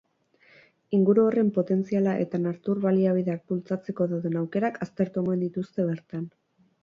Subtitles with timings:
[0.97, 6.27] Inguru horren potentziala eta natur baliabideak bultzatzeko dauden aukerak aztertu omen dituzte bertan.